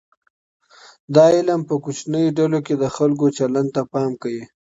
دا 1.15 1.25
علم 1.37 1.61
په 1.69 1.75
کوچنیو 1.83 2.35
ډلو 2.37 2.59
کې 2.65 2.73
د 2.77 2.83
خلګو 2.95 3.27
چلند 3.37 3.69
ته 3.75 3.81
پام 3.91 4.11
کوي. 4.21 4.43